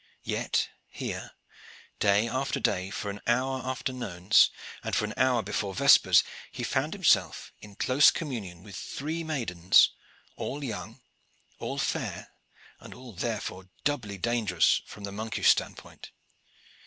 [0.23, 1.29] Yet here,
[1.99, 4.49] day after day for an hour after nones,
[4.83, 9.91] and for an hour before vespers, he found himself in close communion with three maidens,
[10.35, 11.01] all young,
[11.59, 12.29] all fair,
[12.79, 16.09] and all therefore doubly dangerous from the monkish standpoint.